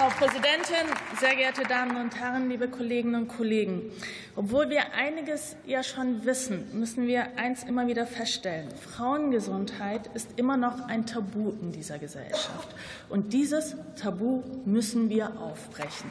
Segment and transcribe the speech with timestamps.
[0.00, 3.92] Frau Präsidentin, sehr geehrte Damen und Herren, liebe Kolleginnen und Kollegen!
[4.34, 8.70] Obwohl wir einiges ja schon wissen, müssen wir eins immer wieder feststellen.
[8.76, 12.74] Frauengesundheit ist immer noch ein Tabu in dieser Gesellschaft.
[13.10, 16.10] Und dieses Tabu müssen wir aufbrechen.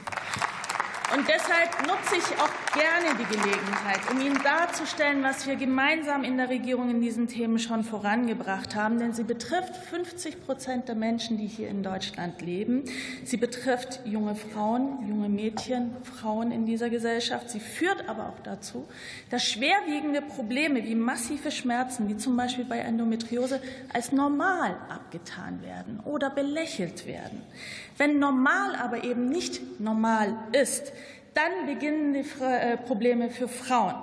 [1.15, 6.37] Und deshalb nutze ich auch gerne die Gelegenheit, um Ihnen darzustellen, was wir gemeinsam in
[6.37, 8.99] der Regierung in diesen Themen schon vorangebracht haben.
[8.99, 12.83] Denn sie betrifft 50 Prozent der Menschen, die hier in Deutschland leben.
[13.23, 17.49] Sie betrifft junge Frauen, junge Mädchen, Frauen in dieser Gesellschaft.
[17.49, 18.87] Sie führt aber auch dazu,
[19.31, 26.01] dass schwerwiegende Probleme wie massive Schmerzen, wie zum Beispiel bei Endometriose, als normal abgetan werden
[26.05, 27.41] oder belächelt werden.
[27.97, 30.93] Wenn normal aber eben nicht normal ist,
[31.39, 33.95] dann beginnen die äh, Probleme für Frauen,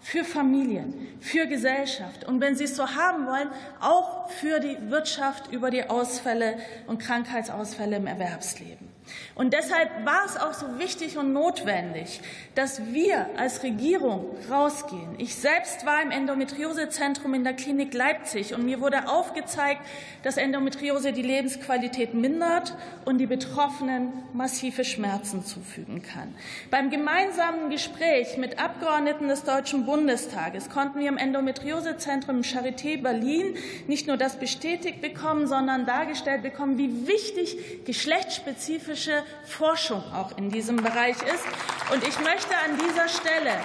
[0.00, 3.48] für Familien, für Gesellschaft und wenn Sie es so haben wollen,
[3.80, 6.56] auch für die Wirtschaft über die Ausfälle
[6.86, 8.91] und Krankheitsausfälle im Erwerbsleben.
[9.34, 12.20] Und deshalb war es auch so wichtig und notwendig,
[12.54, 15.14] dass wir als Regierung rausgehen.
[15.18, 19.80] Ich selbst war im Endometriosezentrum in der Klinik Leipzig und mir wurde aufgezeigt,
[20.22, 26.34] dass Endometriose die Lebensqualität mindert und die Betroffenen massive Schmerzen zufügen kann.
[26.70, 33.56] Beim gemeinsamen Gespräch mit Abgeordneten des Deutschen Bundestages konnten wir im Endometriosezentrum Charité Berlin
[33.88, 40.50] nicht nur das bestätigt bekommen, sondern dargestellt bekommen, wie wichtig geschlechtsspezifische spezifische Forschung auch in
[40.50, 41.44] diesem Bereich ist.
[41.92, 43.58] Und ich möchte an dieser Stelle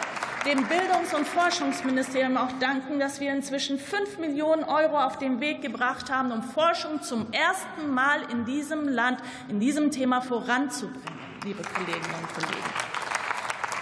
[0.46, 5.62] dem Bildungs- und Forschungsministerium auch danken, dass wir inzwischen fünf Millionen Euro auf den Weg
[5.62, 9.20] gebracht haben, um Forschung zum ersten Mal in diesem Land
[9.50, 11.04] in diesem Thema voranzubringen,
[11.44, 12.97] liebe Kolleginnen und Kollegen.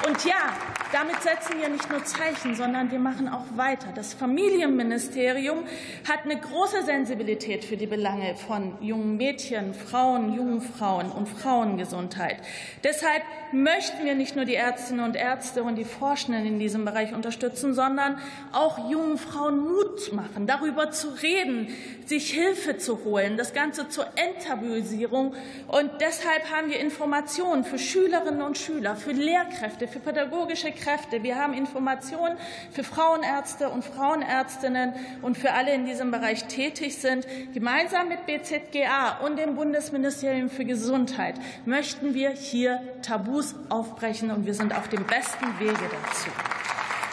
[0.05, 0.53] Und ja,
[0.91, 3.87] damit setzen wir nicht nur Zeichen, sondern wir machen auch weiter.
[3.95, 5.63] Das Familienministerium
[6.07, 12.37] hat eine große Sensibilität für die Belange von jungen Mädchen, Frauen, jungen Frauen und Frauengesundheit.
[12.83, 17.13] Deshalb möchten wir nicht nur die Ärztinnen und Ärzte und die Forschenden in diesem Bereich
[17.13, 18.19] unterstützen, sondern
[18.51, 21.67] auch jungen Frauen Mut machen, darüber zu reden,
[22.05, 25.33] sich Hilfe zu holen, das Ganze zur Enttabuisierung.
[25.67, 31.23] Und deshalb haben wir Informationen für Schülerinnen und Schüler, für Lehrkräfte, für pädagogische Kräfte.
[31.23, 32.37] Wir haben Informationen
[32.71, 37.25] für Frauenärzte und Frauenärztinnen und für alle in diesem Bereich tätig sind.
[37.53, 44.53] Gemeinsam mit BZGA und dem Bundesministerium für Gesundheit möchten wir hier Tabus aufbrechen, und wir
[44.53, 46.29] sind auf dem besten Wege dazu.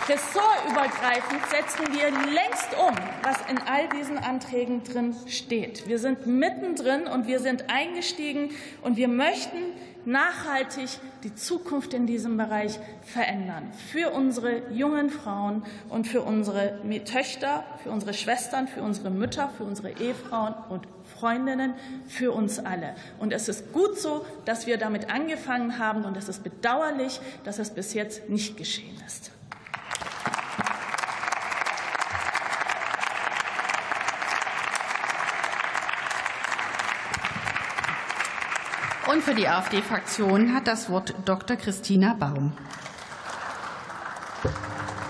[0.09, 5.87] Ressortübergreifend setzen wir längst um, was in all diesen Anträgen drin steht.
[5.87, 8.51] Wir sind mittendrin und wir sind eingestiegen
[8.83, 9.59] und wir möchten
[10.05, 10.89] nachhaltig
[11.23, 13.73] die Zukunft in diesem Bereich verändern.
[13.91, 19.65] Für unsere jungen Frauen und für unsere Töchter, für unsere Schwestern, für unsere Mütter, für
[19.65, 20.87] unsere Ehefrauen und
[21.19, 21.75] Freundinnen,
[22.09, 22.95] für uns alle.
[23.19, 26.05] Und es ist gut so, dass wir damit angefangen haben.
[26.05, 29.31] Und es ist bedauerlich, dass es bis jetzt nicht geschehen ist.
[39.13, 41.59] Und für die AfD-Fraktion hat das Wort Dr.
[41.59, 42.53] Christina Baum.